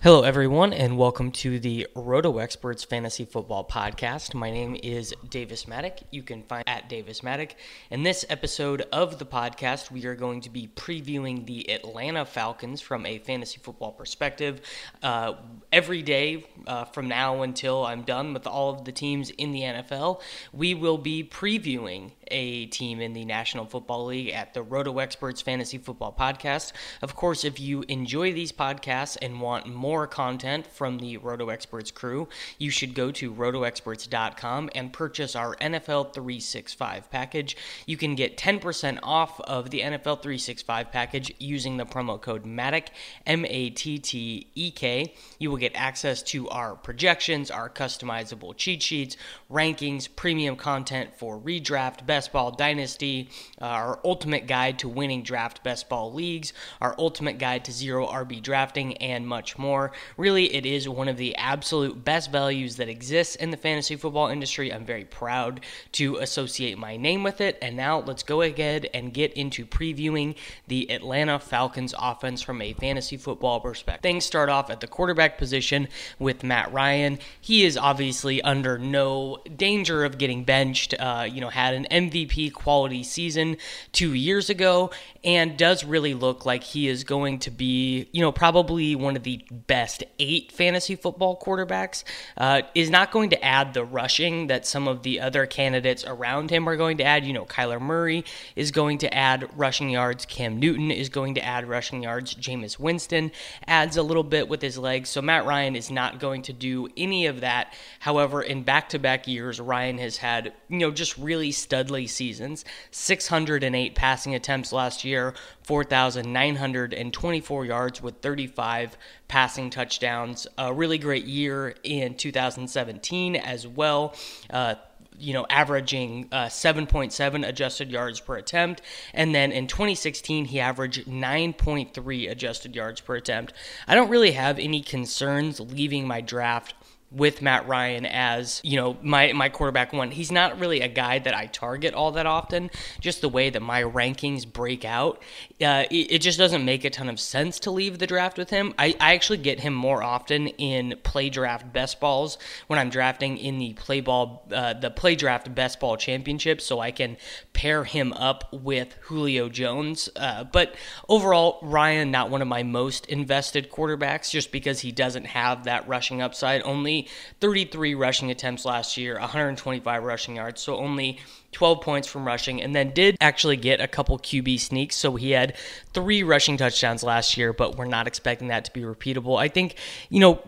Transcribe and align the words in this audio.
Hello, 0.00 0.22
everyone, 0.22 0.72
and 0.72 0.96
welcome 0.96 1.32
to 1.32 1.58
the 1.58 1.88
Roto 1.96 2.38
Experts 2.38 2.84
Fantasy 2.84 3.24
Football 3.24 3.64
Podcast. 3.64 4.32
My 4.32 4.48
name 4.48 4.76
is 4.80 5.12
Davis 5.28 5.64
Mattek. 5.64 6.04
You 6.12 6.22
can 6.22 6.44
find 6.44 6.62
at 6.68 6.88
Davis 6.88 7.22
Mattek. 7.22 7.54
In 7.90 8.04
this 8.04 8.24
episode 8.30 8.82
of 8.92 9.18
the 9.18 9.26
podcast, 9.26 9.90
we 9.90 10.06
are 10.06 10.14
going 10.14 10.40
to 10.42 10.50
be 10.50 10.68
previewing 10.68 11.46
the 11.46 11.68
Atlanta 11.68 12.24
Falcons 12.24 12.80
from 12.80 13.06
a 13.06 13.18
fantasy 13.18 13.58
football 13.60 13.90
perspective. 13.90 14.60
Uh, 15.02 15.32
every 15.72 16.02
day 16.02 16.46
uh, 16.68 16.84
from 16.84 17.08
now 17.08 17.42
until 17.42 17.84
I'm 17.84 18.02
done 18.02 18.32
with 18.34 18.46
all 18.46 18.70
of 18.70 18.84
the 18.84 18.92
teams 18.92 19.30
in 19.30 19.50
the 19.50 19.62
NFL, 19.62 20.20
we 20.52 20.74
will 20.74 20.98
be 20.98 21.24
previewing 21.24 22.12
a 22.30 22.66
team 22.66 23.00
in 23.00 23.14
the 23.14 23.24
National 23.24 23.64
Football 23.64 24.06
League 24.06 24.30
at 24.30 24.54
the 24.54 24.62
Roto 24.62 24.98
Experts 24.98 25.40
Fantasy 25.40 25.78
Football 25.78 26.14
Podcast. 26.16 26.72
Of 27.02 27.16
course, 27.16 27.42
if 27.42 27.58
you 27.58 27.84
enjoy 27.88 28.32
these 28.32 28.52
podcasts 28.52 29.16
and 29.20 29.40
want 29.40 29.66
more 29.66 29.87
content 30.06 30.66
from 30.66 30.98
the 30.98 31.16
Roto 31.16 31.48
Experts 31.48 31.90
crew, 31.90 32.28
you 32.58 32.70
should 32.70 32.94
go 32.94 33.10
to 33.10 33.32
rotoexperts.com 33.32 34.70
and 34.74 34.92
purchase 34.92 35.34
our 35.34 35.56
NFL 35.56 36.14
365 36.14 37.10
package. 37.10 37.56
You 37.86 37.96
can 37.96 38.14
get 38.14 38.36
10% 38.36 39.00
off 39.02 39.40
of 39.40 39.70
the 39.70 39.80
NFL 39.80 40.22
365 40.22 40.92
package 40.92 41.34
using 41.38 41.76
the 41.76 41.86
promo 41.86 42.20
code 42.20 42.44
MATTEK, 42.44 42.88
M 43.26 43.44
A 43.46 43.70
T 43.70 43.98
T 43.98 44.46
E 44.54 44.70
K. 44.70 45.14
You 45.38 45.50
will 45.50 45.56
get 45.56 45.72
access 45.74 46.22
to 46.24 46.48
our 46.50 46.76
projections, 46.76 47.50
our 47.50 47.68
customizable 47.68 48.56
cheat 48.56 48.82
sheets, 48.82 49.16
rankings, 49.50 50.08
premium 50.14 50.54
content 50.54 51.10
for 51.16 51.38
redraft, 51.38 52.06
best 52.06 52.28
Best 52.28 52.32
Ball 52.32 52.50
Dynasty, 52.50 53.30
uh, 53.62 53.64
our 53.64 54.00
ultimate 54.04 54.46
guide 54.46 54.80
to 54.80 54.88
winning 54.88 55.22
draft 55.22 55.62
best 55.62 55.88
ball 55.88 56.12
leagues, 56.12 56.52
our 56.80 56.94
ultimate 56.98 57.38
guide 57.38 57.64
to 57.64 57.72
zero 57.72 58.06
RB 58.06 58.42
drafting, 58.42 58.96
and 58.98 59.26
much 59.26 59.56
more. 59.56 59.77
Really, 60.16 60.54
it 60.54 60.66
is 60.66 60.88
one 60.88 61.08
of 61.08 61.16
the 61.16 61.34
absolute 61.36 62.04
best 62.04 62.30
values 62.30 62.76
that 62.76 62.88
exists 62.88 63.36
in 63.36 63.50
the 63.50 63.56
fantasy 63.56 63.96
football 63.96 64.28
industry. 64.28 64.72
I'm 64.72 64.84
very 64.84 65.04
proud 65.04 65.60
to 65.92 66.16
associate 66.16 66.78
my 66.78 66.96
name 66.96 67.22
with 67.22 67.40
it. 67.40 67.58
And 67.62 67.76
now 67.76 68.00
let's 68.00 68.22
go 68.22 68.42
ahead 68.42 68.88
and 68.92 69.14
get 69.14 69.32
into 69.34 69.64
previewing 69.64 70.36
the 70.66 70.90
Atlanta 70.90 71.38
Falcons 71.38 71.94
offense 71.98 72.42
from 72.42 72.60
a 72.62 72.72
fantasy 72.74 73.16
football 73.16 73.60
perspective. 73.60 74.02
Things 74.02 74.24
start 74.24 74.48
off 74.48 74.70
at 74.70 74.80
the 74.80 74.86
quarterback 74.86 75.38
position 75.38 75.88
with 76.18 76.42
Matt 76.42 76.72
Ryan. 76.72 77.18
He 77.40 77.64
is 77.64 77.76
obviously 77.76 78.42
under 78.42 78.78
no 78.78 79.38
danger 79.56 80.04
of 80.04 80.18
getting 80.18 80.44
benched. 80.44 80.94
Uh, 80.98 81.26
you 81.30 81.40
know, 81.40 81.50
had 81.50 81.74
an 81.74 81.86
MVP 81.90 82.52
quality 82.52 83.02
season 83.02 83.56
two 83.92 84.14
years 84.14 84.50
ago 84.50 84.90
and 85.24 85.56
does 85.56 85.84
really 85.84 86.14
look 86.14 86.46
like 86.46 86.62
he 86.62 86.88
is 86.88 87.04
going 87.04 87.38
to 87.40 87.50
be, 87.50 88.08
you 88.12 88.20
know, 88.20 88.32
probably 88.32 88.94
one 88.94 89.16
of 89.16 89.22
the 89.22 89.44
best 89.68 90.02
eight 90.18 90.50
fantasy 90.50 90.96
football 90.96 91.38
quarterbacks. 91.38 92.02
Uh, 92.36 92.62
is 92.74 92.90
not 92.90 93.12
going 93.12 93.30
to 93.30 93.44
add 93.44 93.74
the 93.74 93.84
rushing 93.84 94.48
that 94.48 94.66
some 94.66 94.88
of 94.88 95.02
the 95.02 95.20
other 95.20 95.46
candidates 95.46 96.04
around 96.06 96.50
him 96.50 96.68
are 96.68 96.76
going 96.76 96.96
to 96.96 97.04
add. 97.04 97.24
You 97.24 97.32
know, 97.32 97.44
Kyler 97.44 97.80
Murray 97.80 98.24
is 98.56 98.70
going 98.70 98.98
to 98.98 99.14
add 99.14 99.48
rushing 99.56 99.90
yards. 99.90 100.24
Cam 100.24 100.58
Newton 100.58 100.90
is 100.90 101.08
going 101.08 101.34
to 101.34 101.44
add 101.44 101.68
rushing 101.68 102.02
yards. 102.02 102.34
Jameis 102.34 102.78
Winston 102.78 103.30
adds 103.66 103.96
a 103.96 104.02
little 104.02 104.24
bit 104.24 104.48
with 104.48 104.62
his 104.62 104.78
legs. 104.78 105.10
So 105.10 105.22
Matt 105.22 105.46
Ryan 105.46 105.76
is 105.76 105.90
not 105.90 106.18
going 106.18 106.42
to 106.42 106.52
do 106.52 106.88
any 106.96 107.26
of 107.26 107.42
that. 107.42 107.74
However, 108.00 108.42
in 108.42 108.62
back 108.62 108.88
to 108.90 108.98
back 108.98 109.28
years, 109.28 109.60
Ryan 109.60 109.98
has 109.98 110.16
had, 110.16 110.54
you 110.68 110.78
know, 110.78 110.90
just 110.90 111.16
really 111.18 111.50
studly 111.50 112.08
seasons 112.08 112.64
608 112.90 113.94
passing 113.94 114.34
attempts 114.34 114.72
last 114.72 115.04
year 115.04 115.08
year, 115.08 115.34
4,924 115.64 117.64
yards 117.64 118.02
with 118.02 118.20
35 118.20 118.96
passing 119.28 119.70
touchdowns. 119.70 120.46
A 120.56 120.72
really 120.72 120.98
great 120.98 121.24
year 121.24 121.74
in 121.84 122.14
2017 122.14 123.36
as 123.36 123.66
well. 123.66 124.14
Uh, 124.50 124.74
you 125.18 125.32
know, 125.32 125.46
averaging 125.50 126.28
uh, 126.30 126.46
7.7 126.46 127.46
adjusted 127.46 127.90
yards 127.90 128.20
per 128.20 128.36
attempt. 128.36 128.82
And 129.12 129.34
then 129.34 129.52
in 129.52 129.66
2016, 129.66 130.46
he 130.46 130.60
averaged 130.60 131.06
9.3 131.06 132.30
adjusted 132.30 132.76
yards 132.76 133.00
per 133.00 133.16
attempt. 133.16 133.52
I 133.86 133.94
don't 133.94 134.08
really 134.08 134.32
have 134.32 134.58
any 134.58 134.80
concerns 134.80 135.60
leaving 135.60 136.06
my 136.06 136.20
draft 136.20 136.74
with 137.10 137.40
Matt 137.40 137.66
Ryan 137.66 138.04
as 138.04 138.60
you 138.62 138.76
know 138.76 138.96
my 139.02 139.32
my 139.32 139.48
quarterback 139.48 139.92
one. 139.92 140.10
He's 140.10 140.30
not 140.30 140.58
really 140.58 140.80
a 140.80 140.88
guy 140.88 141.18
that 141.18 141.34
I 141.34 141.46
target 141.46 141.94
all 141.94 142.12
that 142.12 142.26
often. 142.26 142.70
Just 143.00 143.22
the 143.22 143.28
way 143.28 143.48
that 143.50 143.60
my 143.60 143.82
rankings 143.82 144.50
break 144.50 144.84
out, 144.84 145.22
uh, 145.60 145.84
it, 145.90 146.12
it, 146.12 146.18
just 146.18 146.38
doesn't 146.38 146.64
make 146.64 146.84
a 146.84 146.90
ton 146.90 147.08
of 147.08 147.18
sense 147.18 147.58
to 147.60 147.70
leave 147.70 147.98
the 147.98 148.06
draft 148.06 148.36
with 148.36 148.50
him. 148.50 148.74
I, 148.78 148.94
I 149.00 149.14
actually 149.14 149.38
get 149.38 149.60
him 149.60 149.72
more 149.72 150.02
often 150.02 150.48
in 150.48 150.96
play 151.02 151.30
draft 151.30 151.72
best 151.72 151.98
balls 151.98 152.36
when 152.66 152.78
I'm 152.78 152.90
drafting 152.90 153.38
in 153.38 153.58
the 153.58 153.72
play 153.72 154.00
ball 154.00 154.46
uh, 154.52 154.74
the 154.74 154.90
play 154.90 155.14
draft 155.14 155.54
best 155.54 155.80
ball 155.80 155.96
championship, 155.96 156.60
so 156.60 156.80
I 156.80 156.90
can 156.90 157.16
pair 157.54 157.84
him 157.84 158.12
up 158.12 158.52
with 158.52 158.94
Julio 159.02 159.48
Jones. 159.48 160.10
Uh, 160.14 160.44
but 160.44 160.74
overall, 161.08 161.58
Ryan 161.62 162.10
not 162.10 162.28
one 162.28 162.42
of 162.42 162.48
my 162.48 162.62
most 162.62 163.06
invested 163.06 163.70
quarterbacks, 163.70 164.30
just 164.30 164.52
because 164.52 164.80
he 164.80 164.92
doesn't 164.92 165.26
have 165.26 165.64
that 165.64 165.88
rushing 165.88 166.20
upside. 166.20 166.62
Only 166.62 166.97
33 167.40 167.94
rushing 167.94 168.30
attempts 168.30 168.64
last 168.64 168.96
year, 168.96 169.18
125 169.18 170.02
rushing 170.02 170.36
yards, 170.36 170.60
so 170.60 170.76
only 170.76 171.18
12 171.52 171.80
points 171.80 172.08
from 172.08 172.26
rushing, 172.26 172.60
and 172.62 172.74
then 172.74 172.90
did 172.90 173.16
actually 173.20 173.56
get 173.56 173.80
a 173.80 173.86
couple 173.86 174.18
QB 174.18 174.58
sneaks. 174.58 174.96
So 174.96 175.16
he 175.16 175.30
had 175.30 175.56
three 175.92 176.22
rushing 176.22 176.56
touchdowns 176.56 177.02
last 177.02 177.36
year, 177.36 177.52
but 177.52 177.76
we're 177.76 177.84
not 177.84 178.06
expecting 178.06 178.48
that 178.48 178.64
to 178.64 178.72
be 178.72 178.80
repeatable. 178.80 179.38
I 179.38 179.48
think, 179.48 179.76
you 180.08 180.20
know, 180.20 180.42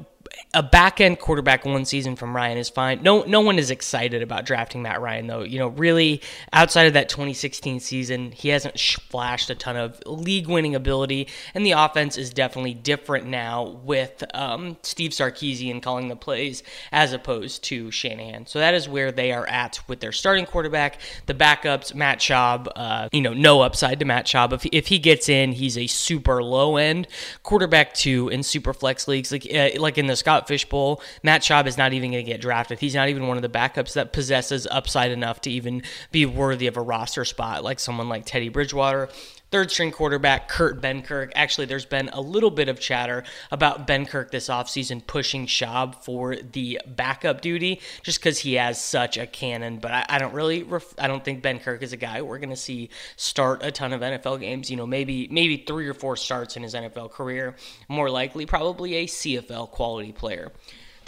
a 0.53 0.63
back 0.63 1.01
end 1.01 1.19
quarterback 1.19 1.65
one 1.65 1.85
season 1.85 2.17
from 2.17 2.35
Ryan 2.35 2.59
is 2.59 2.69
fine. 2.69 3.03
No, 3.03 3.23
no 3.23 3.41
one 3.41 3.59
is 3.59 3.71
excited 3.71 4.21
about 4.21 4.45
drafting 4.45 4.83
Matt 4.83 5.01
Ryan 5.01 5.29
though. 5.29 5.43
You 5.43 5.61
know, 5.61 5.69
really 5.69 6.23
outside 6.53 6.87
of 6.89 6.95
that 6.95 7.09
2016 7.09 7.79
season, 7.81 8.33
he 8.33 8.49
hasn't 8.49 8.79
flashed 8.79 9.51
a 9.51 9.55
ton 9.55 9.77
of 9.77 10.03
league 10.07 10.49
winning 10.49 10.75
ability, 10.75 11.29
and 11.55 11.65
the 11.65 11.73
offense 11.73 12.17
is 12.17 12.33
definitely 12.33 12.75
different 12.75 13.27
now 13.27 13.81
with 13.85 14.25
um, 14.35 14.77
Steve 14.83 15.13
Sarkisian 15.13 15.83
calling 15.83 16.09
the 16.09 16.17
plays 16.17 16.65
as 16.91 17.13
opposed 17.13 17.63
to 17.65 17.91
Shanahan. 17.91 18.47
So 18.47 18.59
that 18.59 18.75
is 18.75 18.89
where 18.89 19.13
they 19.13 19.33
are 19.33 19.47
at 19.47 19.81
with 19.89 20.01
their 20.01 20.13
starting 20.13 20.47
quarterback. 20.47 21.01
The 21.27 21.35
backups, 21.35 21.95
Matt 21.95 22.19
Schaub. 22.19 22.69
Uh, 22.75 23.09
you 23.13 23.21
know, 23.21 23.33
no 23.33 23.61
upside 23.61 24.01
to 24.01 24.05
Matt 24.05 24.27
Schaub. 24.27 24.53
If 24.53 24.67
if 24.73 24.89
he 24.89 24.99
gets 24.99 25.29
in, 25.29 25.53
he's 25.53 25.79
a 25.79 25.87
super 25.87 26.43
low 26.43 26.77
end 26.77 27.07
quarterback 27.45 27.95
two 27.95 28.29
in 28.29 28.43
super 28.43 28.73
flex 28.73 29.07
leagues, 29.07 29.31
like 29.31 29.47
uh, 29.55 29.71
like 29.79 29.97
in 29.97 30.07
the 30.07 30.17
Scott 30.21 30.47
Fish 30.47 30.69
Bowl, 30.69 31.03
Matt 31.25 31.43
Schaub 31.43 31.67
is 31.67 31.77
not 31.77 31.93
even 31.93 32.13
going 32.13 32.25
to 32.25 32.31
get 32.31 32.41
drafted. 32.41 32.79
He's 32.79 32.95
not 32.95 33.09
even 33.09 33.27
one 33.27 33.37
of 33.37 33.43
the 33.43 33.49
backups 33.49 33.95
that 33.95 34.13
possesses 34.13 34.69
upside 34.71 35.11
enough 35.11 35.41
to 35.41 35.51
even 35.51 35.83
be 36.13 36.25
worthy 36.25 36.69
of 36.69 36.77
a 36.77 36.81
roster 36.81 37.25
spot, 37.25 37.65
like 37.65 37.81
someone 37.81 38.09
like 38.09 38.25
Teddy 38.25 38.49
Bridgewater. 38.49 39.09
Third 39.51 39.73
string 39.73 39.91
quarterback 39.91 40.49
Kurt 40.49 40.81
Benkert. 40.81 41.33
Actually, 41.35 41.67
there's 41.67 41.85
been 41.85 42.09
a 42.13 42.21
little 42.21 42.53
bit 42.53 42.69
of 42.69 42.79
chatter 42.79 43.25
about 43.51 43.85
Benkert 43.85 44.31
this 44.31 44.49
offseason 44.49 45.05
pushing 45.05 45.47
Schaub 45.47 46.05
for 46.05 46.37
the 46.37 46.81
backup 46.87 47.41
duty 47.41 47.81
just 48.05 48.21
because 48.21 48.39
he 48.39 48.55
has 48.55 48.81
such 48.81 49.17
a 49.17 49.27
cannon. 49.27 49.79
But 49.79 49.91
I, 49.91 50.07
I 50.09 50.19
don't 50.19 50.35
really, 50.35 50.63
ref- 50.63 50.95
I 50.99 51.09
don't 51.09 51.25
think 51.25 51.43
Benkert 51.43 51.83
is 51.83 51.93
a 51.93 51.97
guy 51.97 52.23
we're 52.23 52.39
going 52.39 52.51
to 52.51 52.57
see 52.57 52.91
start 53.17 53.65
a 53.65 53.73
ton 53.73 53.93
of 53.93 54.03
NFL 54.03 54.39
games. 54.39 54.71
You 54.71 54.77
know, 54.77 54.87
maybe 54.87 55.27
maybe 55.33 55.57
three 55.57 55.89
or 55.89 55.95
four 55.95 56.17
starts 56.17 56.57
in 56.57 56.63
his 56.63 56.75
NFL 56.75 57.11
career. 57.11 57.57
More 57.89 58.09
likely, 58.09 58.47
probably 58.47 58.95
a 58.95 59.07
CFL 59.07 59.71
quality 59.73 60.13
player. 60.13 60.53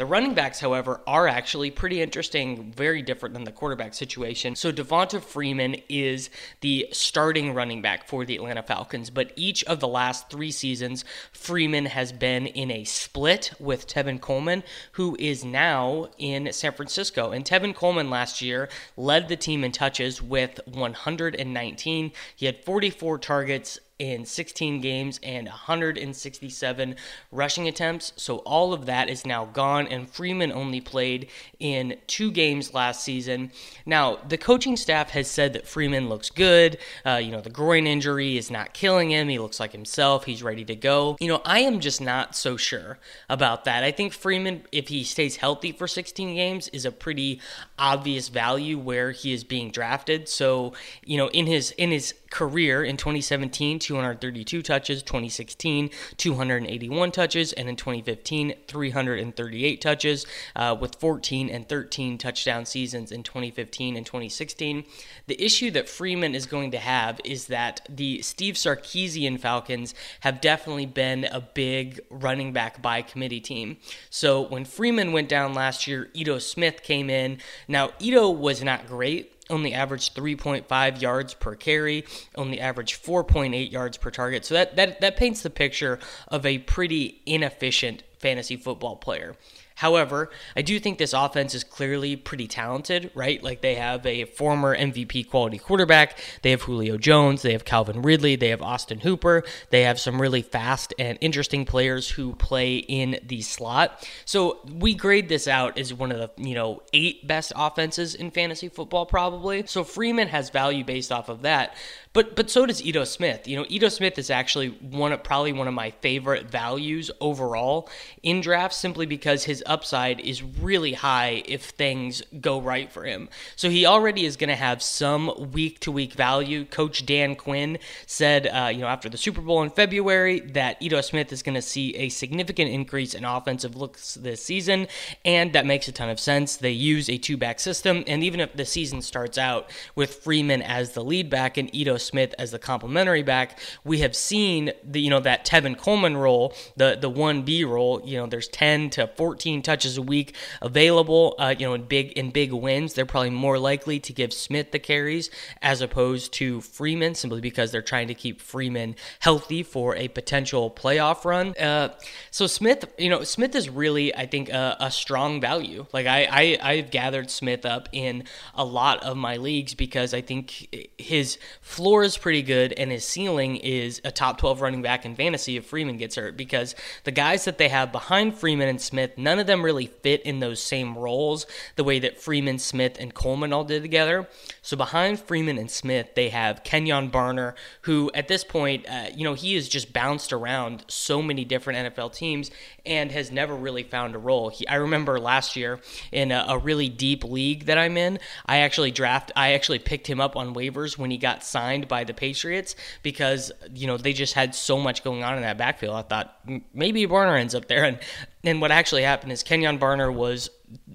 The 0.02 0.06
running 0.06 0.34
backs, 0.34 0.58
however, 0.58 1.00
are 1.06 1.28
actually 1.28 1.70
pretty 1.70 2.02
interesting, 2.02 2.72
very 2.72 3.02
different 3.02 3.34
than 3.34 3.44
the 3.44 3.52
quarterback 3.52 3.94
situation. 3.94 4.56
So 4.56 4.72
Devonta 4.72 5.22
Freeman 5.22 5.76
is 5.88 6.28
the 6.60 6.88
starting 6.90 7.54
running 7.54 7.82
back 7.82 8.08
for 8.08 8.24
the 8.24 8.34
Atlanta 8.34 8.64
Falcons, 8.64 9.10
but 9.10 9.30
each 9.36 9.62
of 9.62 9.78
the 9.78 9.86
last 9.86 10.28
three 10.28 10.50
seasons, 10.50 11.04
Freeman 11.30 11.86
has 11.86 12.10
been 12.10 12.48
in 12.48 12.68
a 12.72 12.82
split 12.82 13.52
with 13.60 13.86
Tevin 13.86 14.20
Coleman, 14.20 14.64
who 14.94 15.16
is 15.20 15.44
now 15.44 16.08
in 16.18 16.52
San 16.52 16.72
Francisco. 16.72 17.30
And 17.30 17.44
Tevin 17.44 17.72
Coleman 17.72 18.10
last 18.10 18.42
year 18.42 18.68
led 18.96 19.28
the 19.28 19.36
team 19.36 19.62
in 19.62 19.70
touches 19.70 20.20
with 20.20 20.58
119. 20.64 22.12
He 22.34 22.46
had 22.46 22.64
44 22.64 23.18
targets 23.18 23.78
in 24.02 24.24
16 24.24 24.80
games 24.80 25.20
and 25.22 25.46
167 25.46 26.96
rushing 27.30 27.68
attempts. 27.68 28.12
So 28.16 28.38
all 28.38 28.72
of 28.72 28.86
that 28.86 29.08
is 29.08 29.24
now 29.24 29.44
gone, 29.44 29.86
and 29.86 30.10
Freeman 30.10 30.50
only 30.50 30.80
played 30.80 31.28
in 31.60 31.96
two 32.08 32.32
games 32.32 32.74
last 32.74 33.04
season. 33.04 33.52
Now, 33.86 34.18
the 34.28 34.36
coaching 34.36 34.76
staff 34.76 35.10
has 35.10 35.30
said 35.30 35.52
that 35.52 35.68
Freeman 35.68 36.08
looks 36.08 36.30
good. 36.30 36.78
Uh, 37.06 37.20
you 37.22 37.30
know, 37.30 37.40
the 37.40 37.48
groin 37.48 37.86
injury 37.86 38.36
is 38.36 38.50
not 38.50 38.74
killing 38.74 39.12
him. 39.12 39.28
He 39.28 39.38
looks 39.38 39.60
like 39.60 39.70
himself. 39.70 40.24
He's 40.24 40.42
ready 40.42 40.64
to 40.64 40.74
go. 40.74 41.16
You 41.20 41.28
know, 41.28 41.40
I 41.44 41.60
am 41.60 41.78
just 41.78 42.00
not 42.00 42.34
so 42.34 42.56
sure 42.56 42.98
about 43.28 43.66
that. 43.66 43.84
I 43.84 43.92
think 43.92 44.12
Freeman, 44.12 44.64
if 44.72 44.88
he 44.88 45.04
stays 45.04 45.36
healthy 45.36 45.70
for 45.70 45.86
16 45.86 46.34
games, 46.34 46.66
is 46.68 46.84
a 46.84 46.90
pretty 46.90 47.40
obvious 47.78 48.30
value 48.30 48.80
where 48.80 49.12
he 49.12 49.32
is 49.32 49.44
being 49.44 49.70
drafted. 49.70 50.28
So, 50.28 50.72
you 51.04 51.18
know, 51.18 51.28
in 51.28 51.46
his 51.46 51.70
in 51.72 51.92
his 51.92 52.14
career 52.32 52.82
in 52.82 52.96
2017, 52.96 53.78
232 53.92 54.62
touches, 54.62 55.02
2016, 55.02 55.90
281 56.16 57.12
touches, 57.12 57.52
and 57.52 57.68
in 57.68 57.76
2015, 57.76 58.54
338 58.66 59.80
touches, 59.82 60.24
uh, 60.56 60.74
with 60.80 60.96
14 60.96 61.50
and 61.50 61.68
13 61.68 62.16
touchdown 62.16 62.64
seasons 62.64 63.12
in 63.12 63.22
2015 63.22 63.94
and 63.94 64.06
2016. 64.06 64.84
The 65.26 65.44
issue 65.44 65.70
that 65.72 65.90
Freeman 65.90 66.34
is 66.34 66.46
going 66.46 66.70
to 66.70 66.78
have 66.78 67.20
is 67.22 67.48
that 67.48 67.86
the 67.86 68.22
Steve 68.22 68.54
Sarkisian 68.54 69.38
Falcons 69.38 69.94
have 70.20 70.40
definitely 70.40 70.86
been 70.86 71.26
a 71.26 71.40
big 71.40 72.00
running 72.08 72.54
back 72.54 72.80
by 72.80 73.02
committee 73.02 73.40
team. 73.40 73.76
So 74.08 74.40
when 74.40 74.64
Freeman 74.64 75.12
went 75.12 75.28
down 75.28 75.52
last 75.52 75.86
year, 75.86 76.08
Ito 76.14 76.38
Smith 76.38 76.82
came 76.82 77.10
in. 77.10 77.36
Now, 77.68 77.90
Ito 78.00 78.30
was 78.30 78.62
not 78.62 78.86
great 78.86 79.31
only 79.50 79.74
averaged 79.74 80.14
3.5 80.14 81.00
yards 81.00 81.34
per 81.34 81.54
carry, 81.54 82.04
only 82.34 82.60
averaged 82.60 83.02
4.8 83.02 83.70
yards 83.70 83.96
per 83.96 84.10
target. 84.10 84.44
So 84.44 84.54
that, 84.54 84.76
that, 84.76 85.00
that 85.00 85.16
paints 85.16 85.42
the 85.42 85.50
picture 85.50 85.98
of 86.28 86.46
a 86.46 86.58
pretty 86.58 87.20
inefficient 87.26 88.02
fantasy 88.18 88.56
football 88.56 88.96
player. 88.96 89.36
However, 89.82 90.30
I 90.54 90.62
do 90.62 90.78
think 90.78 90.98
this 90.98 91.12
offense 91.12 91.56
is 91.56 91.64
clearly 91.64 92.14
pretty 92.14 92.46
talented, 92.46 93.10
right? 93.16 93.42
Like 93.42 93.62
they 93.62 93.74
have 93.74 94.06
a 94.06 94.26
former 94.26 94.76
MVP 94.76 95.28
quality 95.28 95.58
quarterback, 95.58 96.20
they 96.42 96.52
have 96.52 96.62
Julio 96.62 96.96
Jones, 96.96 97.42
they 97.42 97.50
have 97.50 97.64
Calvin 97.64 98.00
Ridley, 98.00 98.36
they 98.36 98.50
have 98.50 98.62
Austin 98.62 99.00
Hooper, 99.00 99.42
they 99.70 99.82
have 99.82 99.98
some 99.98 100.22
really 100.22 100.40
fast 100.40 100.94
and 101.00 101.18
interesting 101.20 101.64
players 101.64 102.08
who 102.08 102.36
play 102.36 102.76
in 102.76 103.18
the 103.26 103.42
slot. 103.42 104.08
So 104.24 104.60
we 104.72 104.94
grade 104.94 105.28
this 105.28 105.48
out 105.48 105.76
as 105.76 105.92
one 105.92 106.12
of 106.12 106.18
the, 106.18 106.30
you 106.40 106.54
know, 106.54 106.84
eight 106.92 107.26
best 107.26 107.52
offenses 107.56 108.14
in 108.14 108.30
fantasy 108.30 108.68
football, 108.68 109.04
probably. 109.04 109.66
So 109.66 109.82
Freeman 109.82 110.28
has 110.28 110.48
value 110.50 110.84
based 110.84 111.10
off 111.10 111.28
of 111.28 111.42
that. 111.42 111.74
But 112.12 112.36
but 112.36 112.50
so 112.50 112.66
does 112.66 112.84
Ito 112.84 113.04
Smith. 113.04 113.48
You 113.48 113.56
know, 113.56 113.66
Ito 113.68 113.88
Smith 113.88 114.18
is 114.18 114.28
actually 114.28 114.68
one 114.68 115.12
of 115.12 115.22
probably 115.22 115.52
one 115.52 115.66
of 115.66 115.72
my 115.72 115.90
favorite 116.02 116.50
values 116.50 117.10
overall 117.20 117.88
in 118.22 118.42
drafts 118.42 118.76
simply 118.76 119.06
because 119.06 119.44
his 119.44 119.62
upside 119.66 120.20
is 120.20 120.42
really 120.42 120.92
high 120.92 121.42
if 121.46 121.64
things 121.70 122.22
go 122.40 122.60
right 122.60 122.92
for 122.92 123.04
him. 123.04 123.30
So 123.56 123.70
he 123.70 123.86
already 123.86 124.26
is 124.26 124.36
going 124.36 124.48
to 124.48 124.56
have 124.56 124.82
some 124.82 125.52
week 125.52 125.80
to 125.80 125.92
week 125.92 126.12
value. 126.12 126.66
Coach 126.66 127.06
Dan 127.06 127.34
Quinn 127.34 127.78
said, 128.06 128.46
uh, 128.46 128.68
you 128.68 128.80
know, 128.80 128.88
after 128.88 129.08
the 129.08 129.16
Super 129.16 129.40
Bowl 129.40 129.62
in 129.62 129.70
February, 129.70 130.40
that 130.40 130.82
Ito 130.82 131.00
Smith 131.00 131.32
is 131.32 131.42
going 131.42 131.54
to 131.54 131.62
see 131.62 131.96
a 131.96 132.10
significant 132.10 132.70
increase 132.70 133.14
in 133.14 133.24
offensive 133.24 133.74
looks 133.74 134.14
this 134.14 134.44
season, 134.44 134.86
and 135.24 135.54
that 135.54 135.64
makes 135.64 135.88
a 135.88 135.92
ton 135.92 136.10
of 136.10 136.20
sense. 136.20 136.56
They 136.56 136.72
use 136.72 137.08
a 137.08 137.16
two 137.16 137.38
back 137.38 137.58
system, 137.58 138.04
and 138.06 138.22
even 138.22 138.40
if 138.40 138.52
the 138.54 138.66
season 138.66 139.00
starts 139.00 139.38
out 139.38 139.70
with 139.94 140.16
Freeman 140.16 140.60
as 140.60 140.92
the 140.92 141.02
lead 141.02 141.30
back 141.30 141.56
and 141.56 141.74
Ito 141.74 141.96
Smith 142.02 142.34
as 142.38 142.50
the 142.50 142.58
complementary 142.58 143.22
back, 143.22 143.58
we 143.84 143.98
have 143.98 144.16
seen 144.16 144.72
the 144.84 145.00
you 145.00 145.10
know 145.10 145.20
that 145.20 145.46
Tevin 145.46 145.76
Coleman 145.76 146.16
role, 146.16 146.54
the 146.76 146.96
the 147.00 147.10
one 147.10 147.42
B 147.42 147.64
role. 147.64 148.00
You 148.04 148.18
know, 148.18 148.26
there's 148.26 148.48
10 148.48 148.90
to 148.90 149.06
14 149.06 149.62
touches 149.62 149.96
a 149.96 150.02
week 150.02 150.34
available. 150.60 151.34
Uh, 151.38 151.54
you 151.58 151.66
know, 151.66 151.74
in 151.74 151.84
big 151.84 152.12
in 152.12 152.30
big 152.30 152.52
wins, 152.52 152.94
they're 152.94 153.06
probably 153.06 153.30
more 153.30 153.58
likely 153.58 154.00
to 154.00 154.12
give 154.12 154.32
Smith 154.32 154.72
the 154.72 154.78
carries 154.78 155.30
as 155.60 155.80
opposed 155.80 156.32
to 156.34 156.60
Freeman, 156.60 157.14
simply 157.14 157.40
because 157.40 157.70
they're 157.70 157.82
trying 157.82 158.08
to 158.08 158.14
keep 158.14 158.40
Freeman 158.40 158.96
healthy 159.20 159.62
for 159.62 159.96
a 159.96 160.08
potential 160.08 160.70
playoff 160.70 161.24
run. 161.24 161.54
Uh, 161.58 161.94
so 162.30 162.46
Smith, 162.46 162.84
you 162.98 163.10
know, 163.10 163.22
Smith 163.22 163.54
is 163.54 163.68
really, 163.68 164.14
I 164.14 164.26
think, 164.26 164.48
a, 164.48 164.76
a 164.80 164.90
strong 164.90 165.40
value. 165.40 165.86
Like 165.92 166.06
I, 166.06 166.28
I, 166.30 166.58
I've 166.62 166.90
gathered 166.90 167.30
Smith 167.30 167.64
up 167.66 167.88
in 167.92 168.24
a 168.54 168.64
lot 168.64 169.02
of 169.02 169.16
my 169.16 169.36
leagues 169.36 169.74
because 169.74 170.14
I 170.14 170.20
think 170.20 170.90
his 170.98 171.38
floor 171.60 171.91
floor 171.92 172.02
is 172.04 172.16
pretty 172.16 172.40
good 172.40 172.72
and 172.72 172.90
his 172.90 173.04
ceiling 173.04 173.56
is 173.56 174.00
a 174.02 174.10
top 174.10 174.38
12 174.38 174.62
running 174.62 174.80
back 174.80 175.04
in 175.04 175.14
fantasy 175.14 175.58
if 175.58 175.66
Freeman 175.66 175.98
gets 175.98 176.16
hurt 176.16 176.38
because 176.38 176.74
the 177.04 177.10
guys 177.10 177.44
that 177.44 177.58
they 177.58 177.68
have 177.68 177.92
behind 177.92 178.34
Freeman 178.34 178.66
and 178.66 178.80
Smith, 178.80 179.18
none 179.18 179.38
of 179.38 179.46
them 179.46 179.62
really 179.62 179.88
fit 179.88 180.22
in 180.22 180.40
those 180.40 180.58
same 180.58 180.96
roles 180.96 181.44
the 181.76 181.84
way 181.84 181.98
that 181.98 182.18
Freeman, 182.18 182.58
Smith, 182.58 182.96
and 182.98 183.12
Coleman 183.12 183.52
all 183.52 183.64
did 183.64 183.82
together. 183.82 184.26
So 184.62 184.74
behind 184.74 185.20
Freeman 185.20 185.58
and 185.58 185.70
Smith, 185.70 186.14
they 186.14 186.30
have 186.30 186.64
Kenyon 186.64 187.10
Barner, 187.10 187.52
who 187.82 188.10
at 188.14 188.26
this 188.26 188.42
point, 188.42 188.88
uh, 188.88 189.08
you 189.14 189.24
know, 189.24 189.34
he 189.34 189.54
has 189.56 189.68
just 189.68 189.92
bounced 189.92 190.32
around 190.32 190.86
so 190.88 191.20
many 191.20 191.44
different 191.44 191.94
NFL 191.94 192.14
teams 192.14 192.50
and 192.86 193.12
has 193.12 193.30
never 193.30 193.54
really 193.54 193.82
found 193.82 194.14
a 194.14 194.18
role. 194.18 194.48
He, 194.48 194.66
I 194.66 194.76
remember 194.76 195.20
last 195.20 195.56
year 195.56 195.78
in 196.10 196.32
a, 196.32 196.46
a, 196.48 196.58
really 196.58 196.88
deep 196.88 197.24
league 197.24 197.66
that 197.66 197.76
I'm 197.76 197.96
in, 197.96 198.18
I 198.46 198.58
actually 198.58 198.92
draft, 198.92 199.30
I 199.36 199.52
actually 199.52 199.80
picked 199.80 200.06
him 200.06 200.20
up 200.20 200.36
on 200.36 200.54
waivers 200.54 200.96
when 200.96 201.10
he 201.10 201.18
got 201.18 201.44
signed 201.44 201.81
by 201.88 202.04
the 202.04 202.14
Patriots 202.14 202.74
because 203.02 203.52
you 203.74 203.86
know 203.86 203.96
they 203.96 204.12
just 204.12 204.34
had 204.34 204.54
so 204.54 204.78
much 204.78 205.04
going 205.04 205.22
on 205.24 205.36
in 205.36 205.42
that 205.42 205.58
backfield. 205.58 205.94
I 205.94 206.02
thought 206.02 206.36
maybe 206.72 207.06
Barner 207.06 207.38
ends 207.38 207.54
up 207.54 207.68
there, 207.68 207.84
and 207.84 207.98
and 208.44 208.60
what 208.60 208.70
actually 208.70 209.02
happened 209.02 209.32
is 209.32 209.42
Kenyon 209.42 209.78
Barner 209.78 210.12
was 210.12 210.50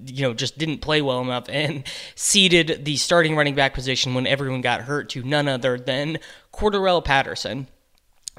you 0.06 0.22
know 0.22 0.34
just 0.34 0.58
didn't 0.58 0.78
play 0.78 1.02
well 1.02 1.20
enough 1.20 1.48
and 1.48 1.84
ceded 2.14 2.84
the 2.84 2.96
starting 2.96 3.36
running 3.36 3.54
back 3.54 3.74
position 3.74 4.14
when 4.14 4.26
everyone 4.26 4.60
got 4.60 4.82
hurt 4.82 5.08
to 5.10 5.22
none 5.22 5.48
other 5.48 5.78
than 5.78 6.18
Cordarrelle 6.52 7.04
Patterson 7.04 7.68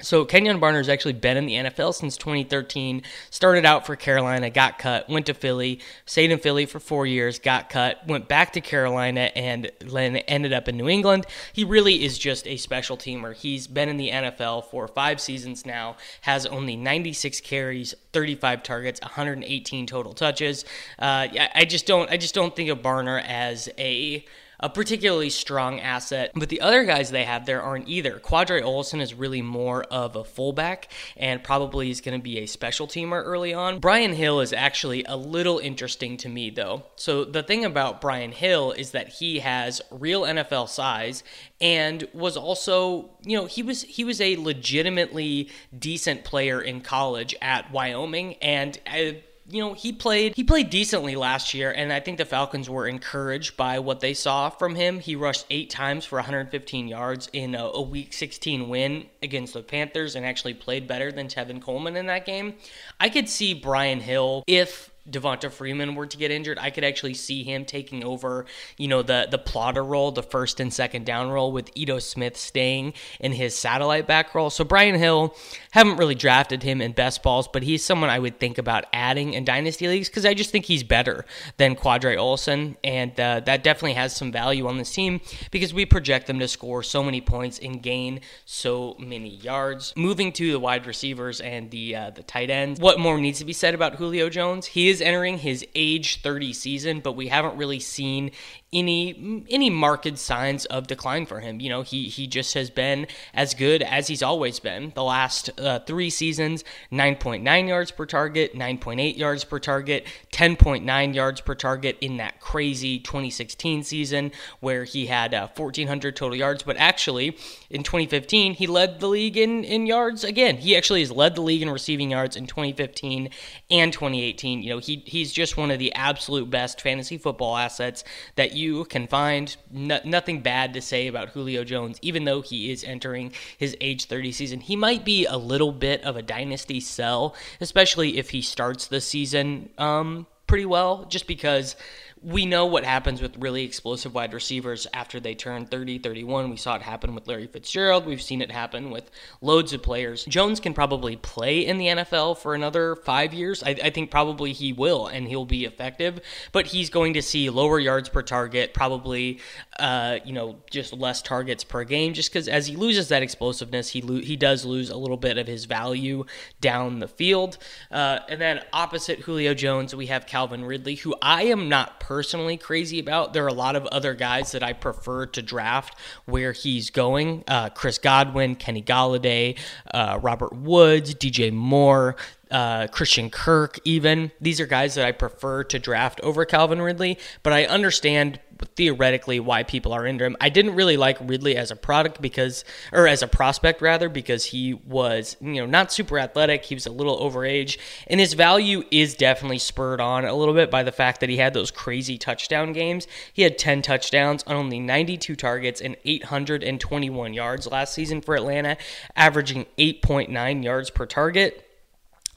so 0.01 0.25
Kenyon 0.25 0.59
Barner 0.59 0.77
has 0.77 0.89
actually 0.89 1.13
been 1.13 1.37
in 1.37 1.45
the 1.45 1.55
NFL 1.55 1.93
since 1.93 2.17
2013. 2.17 3.03
Started 3.29 3.65
out 3.65 3.85
for 3.85 3.95
Carolina, 3.95 4.49
got 4.49 4.79
cut, 4.79 5.09
went 5.09 5.25
to 5.27 5.33
Philly, 5.33 5.79
stayed 6.05 6.31
in 6.31 6.39
Philly 6.39 6.65
for 6.65 6.79
four 6.79 7.05
years, 7.05 7.39
got 7.39 7.69
cut, 7.69 8.05
went 8.07 8.27
back 8.27 8.53
to 8.53 8.61
Carolina, 8.61 9.31
and 9.35 9.71
then 9.79 10.17
ended 10.17 10.53
up 10.53 10.67
in 10.67 10.77
New 10.77 10.89
England. 10.89 11.25
He 11.53 11.63
really 11.63 12.03
is 12.03 12.17
just 12.17 12.47
a 12.47 12.57
special 12.57 12.97
teamer. 12.97 13.35
He's 13.35 13.67
been 13.67 13.89
in 13.89 13.97
the 13.97 14.09
NFL 14.09 14.65
for 14.65 14.87
five 14.87 15.19
seasons 15.21 15.65
now, 15.65 15.97
has 16.21 16.45
only 16.45 16.75
96 16.75 17.41
carries, 17.41 17.93
35 18.13 18.63
targets, 18.63 19.01
118 19.01 19.87
total 19.87 20.13
touches. 20.13 20.65
Uh, 20.97 21.27
I 21.55 21.65
just 21.67 21.85
don't, 21.85 22.09
I 22.09 22.17
just 22.17 22.35
don't 22.35 22.55
think 22.55 22.69
of 22.69 22.79
Barner 22.79 23.23
as 23.25 23.69
a 23.77 24.25
a 24.59 24.69
particularly 24.69 25.29
strong 25.29 25.79
asset. 25.79 26.31
But 26.35 26.49
the 26.49 26.61
other 26.61 26.83
guys 26.83 27.11
they 27.11 27.23
have 27.23 27.45
there 27.45 27.61
aren't 27.61 27.87
either. 27.87 28.19
Qadree 28.19 28.61
Ollison 28.61 29.01
is 29.01 29.13
really 29.13 29.41
more 29.41 29.83
of 29.83 30.15
a 30.15 30.23
fullback 30.23 30.91
and 31.15 31.43
probably 31.43 31.89
is 31.89 32.01
going 32.01 32.17
to 32.17 32.23
be 32.23 32.39
a 32.39 32.45
special 32.45 32.87
teamer 32.87 33.23
early 33.23 33.53
on. 33.53 33.79
Brian 33.79 34.13
Hill 34.13 34.41
is 34.41 34.53
actually 34.53 35.03
a 35.05 35.15
little 35.15 35.59
interesting 35.59 36.17
to 36.17 36.29
me 36.29 36.49
though. 36.49 36.83
So 36.95 37.23
the 37.23 37.43
thing 37.43 37.65
about 37.65 38.01
Brian 38.01 38.31
Hill 38.31 38.71
is 38.71 38.91
that 38.91 39.09
he 39.09 39.39
has 39.39 39.81
real 39.91 40.23
NFL 40.23 40.69
size 40.69 41.23
and 41.61 42.07
was 42.13 42.37
also, 42.37 43.09
you 43.23 43.37
know, 43.37 43.45
he 43.45 43.63
was 43.63 43.83
he 43.83 44.03
was 44.03 44.21
a 44.21 44.37
legitimately 44.37 45.49
decent 45.77 46.23
player 46.23 46.61
in 46.61 46.81
college 46.81 47.35
at 47.41 47.71
Wyoming 47.71 48.35
and 48.35 48.79
uh, 48.87 49.13
you 49.51 49.61
know, 49.61 49.73
he 49.73 49.91
played 49.91 50.35
he 50.35 50.43
played 50.43 50.69
decently 50.69 51.15
last 51.15 51.53
year, 51.53 51.71
and 51.71 51.91
I 51.91 51.99
think 51.99 52.17
the 52.17 52.25
Falcons 52.25 52.69
were 52.69 52.87
encouraged 52.87 53.57
by 53.57 53.79
what 53.79 53.99
they 53.99 54.13
saw 54.13 54.49
from 54.49 54.75
him. 54.75 54.99
He 54.99 55.15
rushed 55.15 55.45
eight 55.49 55.69
times 55.69 56.05
for 56.05 56.17
115 56.17 56.87
yards 56.87 57.29
in 57.33 57.55
a, 57.55 57.65
a 57.65 57.81
Week 57.81 58.13
16 58.13 58.69
win 58.69 59.07
against 59.23 59.53
the 59.53 59.63
Panthers, 59.63 60.15
and 60.15 60.25
actually 60.25 60.53
played 60.53 60.87
better 60.87 61.11
than 61.11 61.27
Tevin 61.27 61.61
Coleman 61.61 61.95
in 61.95 62.05
that 62.07 62.25
game. 62.25 62.55
I 62.99 63.09
could 63.09 63.27
see 63.27 63.53
Brian 63.53 63.99
Hill 63.99 64.43
if 64.47 64.91
Devonta 65.09 65.51
Freeman 65.51 65.95
were 65.95 66.05
to 66.05 66.17
get 66.17 66.31
injured, 66.31 66.57
I 66.59 66.69
could 66.69 66.83
actually 66.83 67.13
see 67.13 67.43
him 67.43 67.65
taking 67.65 68.03
over, 68.03 68.45
you 68.77 68.87
know, 68.87 69.01
the 69.01 69.27
the 69.29 69.37
plotter 69.37 69.83
role, 69.83 70.11
the 70.11 70.23
first 70.23 70.59
and 70.59 70.73
second 70.73 71.05
down 71.05 71.29
role, 71.29 71.51
with 71.51 71.69
Ito 71.75 71.99
Smith 71.99 72.37
staying 72.37 72.93
in 73.19 73.33
his 73.33 73.57
satellite 73.57 74.07
back 74.07 74.35
role. 74.35 74.49
So 74.49 74.63
Brian 74.63 74.95
Hill, 74.95 75.35
haven't 75.71 75.97
really 75.97 76.15
drafted 76.15 76.63
him 76.63 76.81
in 76.81 76.91
best 76.93 77.21
balls, 77.21 77.47
but 77.47 77.63
he's 77.63 77.83
someone 77.83 78.09
I 78.09 78.19
would 78.19 78.39
think 78.39 78.57
about 78.57 78.85
adding 78.91 79.33
in 79.33 79.45
dynasty 79.45 79.87
leagues 79.87 80.09
because 80.09 80.25
I 80.25 80.33
just 80.33 80.51
think 80.51 80.65
he's 80.65 80.83
better 80.83 81.25
than 81.57 81.75
Qadree 81.75 82.17
Ollison, 82.17 82.75
and 82.83 83.17
uh, 83.19 83.41
that 83.41 83.63
definitely 83.63 83.93
has 83.93 84.15
some 84.15 84.31
value 84.31 84.67
on 84.67 84.77
this 84.77 84.91
team 84.91 85.21
because 85.51 85.73
we 85.73 85.85
project 85.85 86.27
them 86.27 86.39
to 86.39 86.47
score 86.47 86.81
so 86.81 87.03
many 87.03 87.21
points 87.21 87.59
and 87.59 87.83
gain 87.83 88.21
so 88.45 88.95
many 88.99 89.35
yards. 89.35 89.93
Moving 89.95 90.31
to 90.33 90.51
the 90.51 90.59
wide 90.59 90.87
receivers 90.87 91.39
and 91.39 91.69
the 91.69 91.95
uh, 91.95 92.09
the 92.11 92.23
tight 92.23 92.49
ends, 92.49 92.79
what 92.79 92.99
more 92.99 93.17
needs 93.19 93.39
to 93.39 93.45
be 93.45 93.53
said 93.53 93.75
about 93.75 93.95
Julio 93.95 94.29
Jones? 94.29 94.65
He 94.65 94.89
is 94.89 94.98
entering 95.01 95.37
his 95.37 95.65
age 95.75 96.21
30 96.21 96.53
season, 96.53 96.99
but 96.99 97.13
we 97.13 97.27
haven't 97.27 97.57
really 97.57 97.79
seen 97.79 98.31
any 98.71 99.43
any 99.49 99.69
marked 99.69 100.17
signs 100.17 100.65
of 100.65 100.87
decline 100.87 101.25
for 101.25 101.39
him. 101.39 101.59
You 101.59 101.69
know, 101.69 101.81
he 101.81 102.03
he 102.03 102.27
just 102.27 102.53
has 102.53 102.69
been 102.69 103.07
as 103.33 103.53
good 103.53 103.81
as 103.81 104.07
he's 104.07 104.21
always 104.21 104.59
been. 104.59 104.91
The 104.95 105.03
last 105.03 105.49
uh, 105.59 105.79
three 105.79 106.09
seasons, 106.09 106.63
9.9 106.91 107.67
yards 107.67 107.91
per 107.91 108.05
target, 108.05 108.55
9.8 108.55 109.17
yards 109.17 109.43
per 109.43 109.59
target, 109.59 110.05
10.9 110.31 111.15
yards 111.15 111.41
per 111.41 111.55
target 111.55 111.97
in 112.01 112.17
that 112.17 112.39
crazy 112.39 112.99
2016 112.99 113.83
season 113.83 114.31
where 114.59 114.83
he 114.83 115.07
had 115.07 115.33
uh, 115.33 115.47
1,400 115.55 116.15
total 116.15 116.37
yards. 116.37 116.63
But 116.63 116.77
actually, 116.77 117.37
in 117.69 117.83
2015, 117.83 118.53
he 118.53 118.67
led 118.67 118.99
the 118.99 119.07
league 119.07 119.37
in 119.37 119.63
in 119.63 119.85
yards 119.87 120.23
again. 120.23 120.57
He 120.57 120.77
actually 120.77 120.99
has 120.99 121.11
led 121.11 121.35
the 121.35 121.41
league 121.41 121.61
in 121.61 121.69
receiving 121.69 122.11
yards 122.11 122.35
in 122.35 122.45
2015 122.45 123.29
and 123.71 123.93
2018. 123.93 124.61
You 124.61 124.69
know, 124.69 124.79
he 124.79 125.03
he's 125.05 125.33
just 125.33 125.57
one 125.57 125.71
of 125.71 125.79
the 125.79 125.93
absolute 125.95 126.49
best 126.49 126.81
fantasy 126.81 127.17
football 127.17 127.57
assets 127.57 128.03
that 128.35 128.53
you 128.53 128.58
can 128.85 129.07
find 129.07 129.55
no, 129.71 129.99
nothing 130.03 130.41
bad 130.41 130.73
to 130.73 130.81
say 130.81 131.07
about 131.07 131.29
Julio 131.29 131.63
Jones, 131.63 131.99
even 132.01 132.25
though 132.25 132.41
he 132.41 132.71
is 132.71 132.83
entering 132.83 133.31
his 133.57 133.75
age 133.81 134.05
30 134.05 134.31
season. 134.31 134.59
He 134.59 134.75
might 134.75 135.05
be 135.05 135.25
a 135.25 135.37
little 135.37 135.71
bit 135.71 136.03
of 136.03 136.15
a 136.15 136.21
dynasty 136.21 136.79
sell, 136.79 137.35
especially 137.61 138.17
if 138.17 138.31
he 138.31 138.41
starts 138.41 138.87
the 138.87 139.01
season 139.01 139.69
um, 139.77 140.27
pretty 140.47 140.65
well, 140.65 141.05
just 141.05 141.27
because 141.27 141.75
we 142.21 142.45
know 142.45 142.65
what 142.65 142.83
happens 142.83 143.21
with 143.21 143.37
really 143.37 143.63
explosive 143.63 144.13
wide 144.13 144.33
receivers 144.33 144.85
after 144.93 145.19
they 145.19 145.35
turn 145.35 145.65
30, 145.65 145.99
31. 145.99 146.49
We 146.49 146.57
saw 146.57 146.75
it 146.75 146.81
happen 146.81 147.15
with 147.15 147.27
Larry 147.27 147.47
Fitzgerald. 147.47 148.05
We've 148.05 148.21
seen 148.21 148.41
it 148.41 148.51
happen 148.51 148.89
with 148.89 149.09
loads 149.41 149.71
of 149.71 149.81
players. 149.81 150.25
Jones 150.25 150.59
can 150.59 150.73
probably 150.73 151.15
play 151.15 151.65
in 151.65 151.77
the 151.77 151.87
NFL 151.87 152.37
for 152.39 152.55
another 152.55 152.95
five 152.97 153.33
years. 153.33 153.63
I, 153.63 153.69
I 153.83 153.89
think 153.89 154.11
probably 154.11 154.51
he 154.51 154.73
will, 154.73 155.07
and 155.07 155.27
he'll 155.27 155.45
be 155.45 155.65
effective, 155.65 156.19
but 156.51 156.67
he's 156.67 156.89
going 156.89 157.13
to 157.13 157.21
see 157.21 157.49
lower 157.49 157.79
yards 157.79 158.09
per 158.09 158.21
target, 158.21 158.73
probably, 158.73 159.39
uh, 159.79 160.19
you 160.25 160.33
know, 160.33 160.57
just 160.69 160.91
less 160.91 161.21
targets 161.21 161.63
per 161.63 161.85
game, 161.85 162.13
just 162.13 162.31
because 162.31 162.49
as 162.49 162.67
he 162.67 162.75
loses 162.75 163.07
that 163.09 163.23
explosiveness, 163.23 163.89
he, 163.89 164.01
lo- 164.01 164.21
he 164.21 164.35
does 164.35 164.65
lose 164.65 164.89
a 164.89 164.97
little 164.97 165.17
bit 165.17 165.37
of 165.37 165.47
his 165.47 165.65
value 165.65 166.25
down 166.59 166.99
the 166.99 167.07
field. 167.07 167.57
Uh, 167.91 168.19
and 168.27 168.41
then 168.41 168.61
opposite 168.73 169.19
Julio 169.19 169.53
Jones, 169.53 169.95
we 169.95 170.07
have 170.07 170.25
Calvin 170.25 170.65
Ridley, 170.65 170.95
who 170.95 171.15
I 171.21 171.43
am 171.43 171.69
not 171.69 172.01
personally 172.09 172.57
crazy 172.57 172.97
about. 172.97 173.33
There 173.33 173.45
are 173.45 173.49
a 173.49 173.53
lot 173.53 173.75
of 173.75 173.85
other 173.85 174.15
guys 174.15 174.53
that 174.53 174.63
I 174.63 174.73
prefer 174.73 175.27
to 175.27 175.43
draft 175.43 175.95
where 176.25 176.53
he's 176.53 176.89
going. 176.89 177.43
Uh, 177.47 177.69
Chris 177.69 177.99
Godwin, 177.99 178.55
Kenny 178.55 178.81
Golladay, 178.81 179.59
uh, 179.93 180.17
Robert 180.19 180.51
Woods, 180.51 181.13
DJ 181.13 181.53
Moore, 181.53 182.15
uh, 182.49 182.87
Christian 182.87 183.29
Kirk, 183.29 183.77
even. 183.83 184.31
These 184.41 184.59
are 184.59 184.65
guys 184.65 184.95
that 184.95 185.05
I 185.05 185.11
prefer 185.11 185.63
to 185.65 185.77
draft 185.77 186.19
over 186.21 186.45
Calvin 186.45 186.81
Ridley, 186.81 187.19
but 187.43 187.53
I 187.53 187.65
understand 187.65 188.39
theoretically 188.75 189.39
why 189.39 189.63
people 189.63 189.93
are 189.93 190.05
into 190.05 190.25
him. 190.25 190.35
I 190.41 190.49
didn't 190.49 190.75
really 190.75 190.97
like 190.97 191.17
Ridley 191.21 191.55
as 191.55 191.71
a 191.71 191.75
product 191.75 192.21
because, 192.21 192.63
or 192.91 193.07
as 193.07 193.21
a 193.21 193.27
prospect 193.27 193.81
rather, 193.81 194.09
because 194.09 194.45
he 194.45 194.73
was, 194.73 195.37
you 195.41 195.55
know, 195.55 195.65
not 195.65 195.91
super 195.91 196.19
athletic. 196.19 196.65
He 196.65 196.75
was 196.75 196.85
a 196.85 196.91
little 196.91 197.19
overage, 197.19 197.77
and 198.07 198.19
his 198.19 198.33
value 198.33 198.83
is 198.91 199.15
definitely 199.15 199.59
spurred 199.59 200.01
on 200.01 200.25
a 200.25 200.33
little 200.33 200.53
bit 200.53 200.71
by 200.71 200.83
the 200.83 200.91
fact 200.91 201.19
that 201.19 201.29
he 201.29 201.37
had 201.37 201.53
those 201.53 201.71
crazy 201.71 202.17
touchdown 202.17 202.73
games. 202.73 203.07
He 203.33 203.43
had 203.43 203.57
10 203.57 203.81
touchdowns 203.81 204.43
on 204.43 204.55
only 204.55 204.79
92 204.79 205.35
targets 205.35 205.81
and 205.81 205.95
821 206.05 207.33
yards 207.33 207.67
last 207.67 207.93
season 207.93 208.21
for 208.21 208.35
Atlanta, 208.35 208.77
averaging 209.15 209.65
8.9 209.77 210.63
yards 210.63 210.89
per 210.89 211.05
target. 211.05 211.68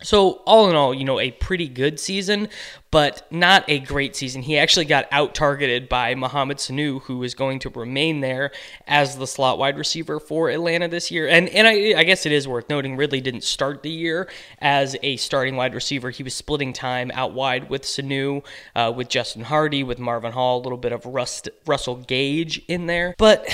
So, 0.02 0.42
all 0.46 0.68
in 0.68 0.76
all, 0.76 0.94
you 0.94 1.04
know, 1.04 1.20
a 1.20 1.30
pretty 1.30 1.68
good 1.68 1.98
season, 1.98 2.48
but 2.92 3.26
not 3.32 3.64
a 3.68 3.78
great 3.78 4.14
season. 4.14 4.42
He 4.42 4.58
actually 4.58 4.84
got 4.84 5.06
out 5.10 5.34
targeted 5.34 5.88
by 5.88 6.14
Mohamed 6.14 6.58
Sanu, 6.58 7.00
who 7.02 7.22
is 7.22 7.34
going 7.34 7.58
to 7.60 7.70
remain 7.70 8.20
there 8.20 8.52
as 8.86 9.16
the 9.16 9.26
slot 9.26 9.58
wide 9.58 9.78
receiver 9.78 10.20
for 10.20 10.50
Atlanta 10.50 10.88
this 10.88 11.10
year. 11.10 11.26
And 11.26 11.48
and 11.48 11.66
I, 11.66 11.98
I 11.98 12.04
guess 12.04 12.26
it 12.26 12.32
is 12.32 12.46
worth 12.46 12.68
noting, 12.68 12.96
Ridley 12.96 13.22
didn't 13.22 13.44
start 13.44 13.82
the 13.82 13.90
year 13.90 14.28
as 14.58 14.94
a 15.02 15.16
starting 15.16 15.56
wide 15.56 15.74
receiver. 15.74 16.10
He 16.10 16.22
was 16.22 16.34
splitting 16.34 16.72
time 16.74 17.10
out 17.14 17.32
wide 17.32 17.70
with 17.70 17.82
Sanu, 17.82 18.44
uh, 18.76 18.92
with 18.94 19.08
Justin 19.08 19.44
Hardy, 19.44 19.82
with 19.82 19.98
Marvin 19.98 20.32
Hall, 20.32 20.60
a 20.60 20.62
little 20.62 20.78
bit 20.78 20.92
of 20.92 21.06
Rust, 21.06 21.48
Russell 21.66 21.96
Gage 21.96 22.62
in 22.68 22.86
there. 22.86 23.14
But 23.16 23.48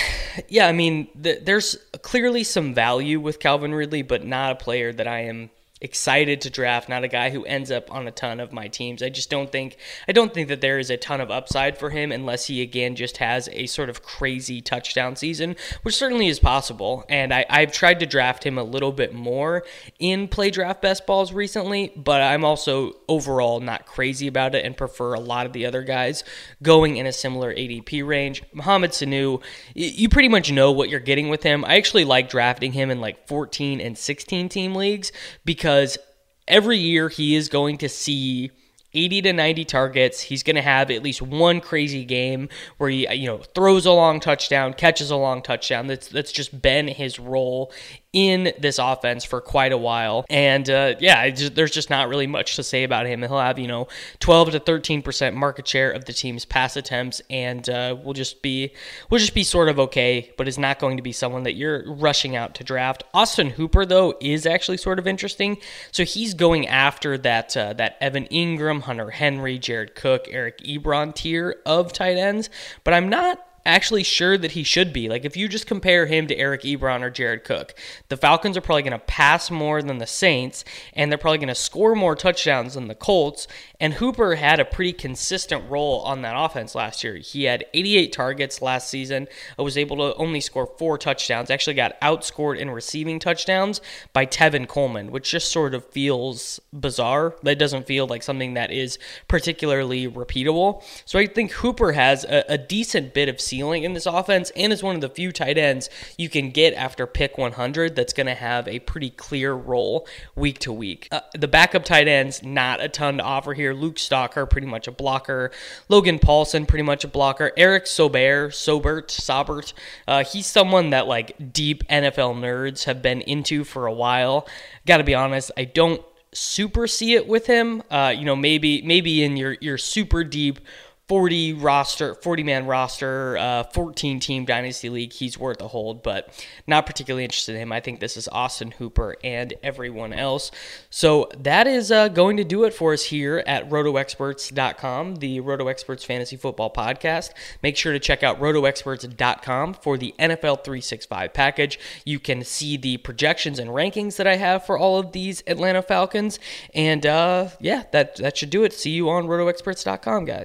yeah, 0.48 0.66
I 0.66 0.72
mean, 0.72 1.08
th- 1.22 1.44
there's 1.44 1.76
clearly 2.02 2.42
some 2.42 2.74
value 2.74 3.20
with 3.20 3.38
Calvin 3.38 3.72
Ridley, 3.72 4.02
but 4.02 4.24
not 4.24 4.52
a 4.52 4.56
player 4.56 4.92
that 4.92 5.06
I 5.06 5.20
am 5.20 5.50
excited 5.80 6.40
to 6.40 6.50
draft, 6.50 6.88
not 6.88 7.04
a 7.04 7.08
guy 7.08 7.30
who 7.30 7.44
ends 7.44 7.70
up 7.70 7.92
on 7.92 8.06
a 8.08 8.10
ton 8.10 8.40
of 8.40 8.52
my 8.52 8.68
teams. 8.68 9.02
I 9.02 9.08
just 9.08 9.30
don't 9.30 9.50
think 9.50 9.76
I 10.08 10.12
don't 10.12 10.34
think 10.34 10.48
that 10.48 10.60
there 10.60 10.78
is 10.78 10.90
a 10.90 10.96
ton 10.96 11.20
of 11.20 11.30
upside 11.30 11.78
for 11.78 11.90
him 11.90 12.10
unless 12.10 12.46
he 12.46 12.62
again 12.62 12.96
just 12.96 13.18
has 13.18 13.48
a 13.52 13.66
sort 13.66 13.88
of 13.88 14.02
crazy 14.02 14.60
touchdown 14.60 15.16
season, 15.16 15.56
which 15.82 15.96
certainly 15.96 16.28
is 16.28 16.40
possible. 16.40 17.04
And 17.08 17.32
I, 17.32 17.44
I've 17.48 17.72
tried 17.72 18.00
to 18.00 18.06
draft 18.06 18.44
him 18.44 18.58
a 18.58 18.62
little 18.62 18.92
bit 18.92 19.14
more 19.14 19.64
in 19.98 20.28
play 20.28 20.50
draft 20.50 20.82
best 20.82 21.06
balls 21.06 21.32
recently, 21.32 21.92
but 21.96 22.20
I'm 22.20 22.44
also 22.44 22.94
overall 23.08 23.60
not 23.60 23.86
crazy 23.86 24.26
about 24.26 24.54
it 24.54 24.64
and 24.64 24.76
prefer 24.76 25.14
a 25.14 25.20
lot 25.20 25.46
of 25.46 25.52
the 25.52 25.66
other 25.66 25.82
guys 25.82 26.24
going 26.62 26.96
in 26.96 27.06
a 27.06 27.12
similar 27.12 27.54
ADP 27.54 28.06
range. 28.06 28.42
Mohamed 28.52 28.90
Sanu, 28.90 29.42
you 29.74 30.08
pretty 30.08 30.28
much 30.28 30.50
know 30.50 30.72
what 30.72 30.88
you're 30.88 31.00
getting 31.00 31.28
with 31.28 31.42
him. 31.42 31.64
I 31.64 31.76
actually 31.76 32.04
like 32.04 32.28
drafting 32.28 32.72
him 32.72 32.90
in 32.90 33.00
like 33.00 33.28
14 33.28 33.80
and 33.80 33.96
16 33.96 34.48
team 34.48 34.74
leagues 34.74 35.12
because 35.44 35.67
because 35.68 35.98
every 36.46 36.78
year 36.78 37.10
he 37.10 37.36
is 37.36 37.50
going 37.50 37.76
to 37.76 37.90
see 37.90 38.50
80 38.94 39.20
to 39.20 39.32
90 39.34 39.66
targets. 39.66 40.22
He's 40.22 40.42
going 40.42 40.56
to 40.56 40.62
have 40.62 40.90
at 40.90 41.02
least 41.02 41.20
one 41.20 41.60
crazy 41.60 42.06
game 42.06 42.48
where 42.78 42.88
he, 42.88 43.06
you 43.14 43.26
know, 43.26 43.42
throws 43.54 43.84
a 43.84 43.92
long 43.92 44.18
touchdown, 44.18 44.72
catches 44.72 45.10
a 45.10 45.16
long 45.16 45.42
touchdown. 45.42 45.86
That's 45.86 46.08
that's 46.08 46.32
just 46.32 46.62
been 46.62 46.88
his 46.88 47.18
role 47.18 47.70
in 48.12 48.52
this 48.58 48.78
offense 48.78 49.24
for 49.24 49.40
quite 49.40 49.72
a 49.72 49.76
while. 49.76 50.24
And 50.30 50.68
uh, 50.70 50.94
yeah, 50.98 51.28
just, 51.30 51.54
there's 51.54 51.70
just 51.70 51.90
not 51.90 52.08
really 52.08 52.26
much 52.26 52.56
to 52.56 52.62
say 52.62 52.84
about 52.84 53.06
him. 53.06 53.20
He'll 53.20 53.38
have, 53.38 53.58
you 53.58 53.68
know, 53.68 53.88
12 54.20 54.52
to 54.52 54.60
13% 54.60 55.34
market 55.34 55.68
share 55.68 55.90
of 55.90 56.06
the 56.06 56.12
team's 56.12 56.44
pass 56.44 56.76
attempts 56.76 57.20
and 57.28 57.68
uh, 57.68 57.96
will 58.02 58.14
just 58.14 58.40
be 58.40 58.72
will 59.10 59.18
just 59.18 59.34
be 59.34 59.42
sort 59.42 59.68
of 59.68 59.78
okay, 59.78 60.32
but 60.36 60.48
is 60.48 60.58
not 60.58 60.78
going 60.78 60.96
to 60.96 61.02
be 61.02 61.12
someone 61.12 61.42
that 61.42 61.54
you're 61.54 61.84
rushing 61.92 62.34
out 62.34 62.54
to 62.54 62.64
draft. 62.64 63.04
Austin 63.12 63.50
Hooper 63.50 63.84
though 63.84 64.14
is 64.20 64.46
actually 64.46 64.78
sort 64.78 64.98
of 64.98 65.06
interesting. 65.06 65.58
So 65.92 66.04
he's 66.04 66.34
going 66.34 66.66
after 66.66 67.18
that 67.18 67.56
uh, 67.56 67.74
that 67.74 67.98
Evan 68.00 68.24
Engram, 68.26 68.82
Hunter 68.82 69.10
Henry, 69.10 69.58
Jared 69.58 69.94
Cook, 69.94 70.26
Eric 70.30 70.58
Ebron 70.58 71.14
tier 71.14 71.56
of 71.66 71.92
tight 71.92 72.16
ends, 72.16 72.48
but 72.84 72.94
I'm 72.94 73.08
not 73.08 73.47
actually 73.64 74.02
sure 74.02 74.38
that 74.38 74.52
he 74.52 74.62
should 74.62 74.92
be. 74.92 75.08
Like 75.08 75.24
if 75.24 75.36
you 75.36 75.48
just 75.48 75.66
compare 75.66 76.06
him 76.06 76.26
to 76.26 76.36
Eric 76.36 76.62
Ebron 76.62 77.02
or 77.02 77.10
Jared 77.10 77.44
Cook, 77.44 77.74
the 78.08 78.16
Falcons 78.16 78.56
are 78.56 78.60
probably 78.60 78.82
going 78.82 78.92
to 78.92 78.98
pass 78.98 79.50
more 79.50 79.82
than 79.82 79.98
the 79.98 80.06
Saints, 80.06 80.64
and 80.94 81.10
they're 81.10 81.18
probably 81.18 81.38
going 81.38 81.48
to 81.48 81.54
score 81.54 81.94
more 81.94 82.16
touchdowns 82.16 82.74
than 82.74 82.88
the 82.88 82.94
Colts. 82.94 83.46
And 83.80 83.94
Hooper 83.94 84.36
had 84.36 84.58
a 84.60 84.64
pretty 84.64 84.92
consistent 84.92 85.68
role 85.70 86.00
on 86.00 86.22
that 86.22 86.34
offense 86.36 86.74
last 86.74 87.04
year. 87.04 87.16
He 87.16 87.44
had 87.44 87.64
88 87.74 88.12
targets 88.12 88.60
last 88.62 88.88
season, 88.88 89.28
uh, 89.58 89.62
was 89.62 89.78
able 89.78 89.96
to 89.98 90.14
only 90.16 90.40
score 90.40 90.66
four 90.78 90.98
touchdowns, 90.98 91.50
actually 91.50 91.74
got 91.74 92.00
outscored 92.00 92.58
in 92.58 92.70
receiving 92.70 93.18
touchdowns 93.18 93.80
by 94.12 94.26
Tevin 94.26 94.66
Coleman, 94.66 95.10
which 95.12 95.30
just 95.30 95.52
sort 95.52 95.74
of 95.74 95.84
feels 95.86 96.60
bizarre. 96.72 97.36
That 97.42 97.58
doesn't 97.58 97.86
feel 97.86 98.06
like 98.06 98.22
something 98.22 98.54
that 98.54 98.70
is 98.70 98.98
particularly 99.28 100.08
repeatable. 100.08 100.82
So 101.04 101.18
I 101.18 101.26
think 101.26 101.52
Hooper 101.52 101.92
has 101.92 102.24
a, 102.24 102.44
a 102.48 102.58
decent 102.58 103.14
bit 103.14 103.28
of 103.28 103.40
ceiling 103.48 103.84
in 103.84 103.94
this 103.94 104.06
offense 104.06 104.52
and 104.54 104.72
is 104.72 104.82
one 104.82 104.94
of 104.94 105.00
the 105.00 105.08
few 105.08 105.32
tight 105.32 105.58
ends 105.58 105.88
you 106.16 106.28
can 106.28 106.50
get 106.50 106.74
after 106.74 107.06
pick 107.06 107.38
100 107.38 107.96
that's 107.96 108.12
going 108.12 108.26
to 108.26 108.34
have 108.34 108.68
a 108.68 108.78
pretty 108.80 109.10
clear 109.10 109.54
role 109.54 110.06
week 110.34 110.58
to 110.58 110.72
week. 110.72 111.08
Uh, 111.10 111.20
the 111.36 111.48
backup 111.48 111.84
tight 111.84 112.08
ends, 112.08 112.42
not 112.42 112.80
a 112.80 112.88
ton 112.88 113.18
to 113.18 113.22
offer 113.22 113.54
here. 113.54 113.72
Luke 113.72 113.96
Stocker, 113.96 114.48
pretty 114.48 114.66
much 114.66 114.86
a 114.86 114.92
blocker. 114.92 115.50
Logan 115.88 116.18
Paulson, 116.18 116.66
pretty 116.66 116.82
much 116.82 117.04
a 117.04 117.08
blocker. 117.08 117.52
Eric 117.56 117.84
Saubert, 117.84 118.50
Saubert, 118.50 119.08
Saubert, 119.08 119.72
uh, 120.06 120.24
he's 120.24 120.46
someone 120.46 120.90
that 120.90 121.06
like 121.06 121.52
deep 121.52 121.86
NFL 121.88 122.36
nerds 122.36 122.84
have 122.84 123.02
been 123.02 123.20
into 123.22 123.64
for 123.64 123.86
a 123.86 123.92
while. 123.92 124.46
Got 124.86 124.98
to 124.98 125.04
be 125.04 125.14
honest, 125.14 125.50
I 125.56 125.64
don't 125.64 126.02
super 126.32 126.86
see 126.86 127.14
it 127.14 127.26
with 127.26 127.46
him. 127.46 127.82
Uh, 127.90 128.12
you 128.16 128.24
know, 128.24 128.36
maybe 128.36 128.82
maybe 128.82 129.22
in 129.22 129.36
your 129.36 129.56
your 129.60 129.78
super 129.78 130.24
deep 130.24 130.60
40 131.08 131.54
roster, 131.54 132.14
40 132.14 132.42
man 132.42 132.66
roster, 132.66 133.38
uh, 133.38 133.64
14 133.64 134.20
team 134.20 134.44
dynasty 134.44 134.90
league, 134.90 135.14
he's 135.14 135.38
worth 135.38 135.62
a 135.62 135.68
hold, 135.68 136.02
but 136.02 136.28
not 136.66 136.84
particularly 136.84 137.24
interested 137.24 137.54
in 137.54 137.62
him. 137.62 137.72
I 137.72 137.80
think 137.80 138.00
this 138.00 138.18
is 138.18 138.28
Austin 138.28 138.72
Hooper 138.72 139.16
and 139.24 139.54
everyone 139.62 140.12
else. 140.12 140.50
So 140.90 141.30
that 141.38 141.66
is 141.66 141.90
uh, 141.90 142.08
going 142.08 142.36
to 142.36 142.44
do 142.44 142.64
it 142.64 142.74
for 142.74 142.92
us 142.92 143.04
here 143.04 143.42
at 143.46 143.70
rotoexperts.com, 143.70 145.16
the 145.16 145.40
Roto 145.40 145.68
Experts 145.68 146.04
Fantasy 146.04 146.36
Football 146.36 146.70
Podcast. 146.74 147.30
Make 147.62 147.78
sure 147.78 147.94
to 147.94 147.98
check 147.98 148.22
out 148.22 148.38
rotoexperts.com 148.38 149.74
for 149.74 149.96
the 149.96 150.14
NFL 150.18 150.62
365 150.62 151.32
package. 151.32 151.78
You 152.04 152.20
can 152.20 152.44
see 152.44 152.76
the 152.76 152.98
projections 152.98 153.58
and 153.58 153.70
rankings 153.70 154.16
that 154.16 154.26
I 154.26 154.36
have 154.36 154.66
for 154.66 154.76
all 154.76 154.98
of 154.98 155.12
these 155.12 155.42
Atlanta 155.46 155.80
Falcons. 155.80 156.38
And 156.74 157.06
uh, 157.06 157.48
yeah, 157.60 157.84
that, 157.92 158.16
that 158.16 158.36
should 158.36 158.50
do 158.50 158.62
it. 158.64 158.74
See 158.74 158.90
you 158.90 159.08
on 159.08 159.26
rotoexperts.com, 159.26 160.26
guys. 160.26 160.44